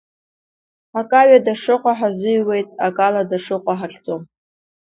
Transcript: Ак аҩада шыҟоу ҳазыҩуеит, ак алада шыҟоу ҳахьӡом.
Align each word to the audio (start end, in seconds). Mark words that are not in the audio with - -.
Ак 0.99 1.11
аҩада 1.21 1.53
шыҟоу 1.61 1.95
ҳазыҩуеит, 1.97 2.67
ак 2.85 2.97
алада 3.07 3.37
шыҟоу 3.45 3.75
ҳахьӡом. 3.79 4.21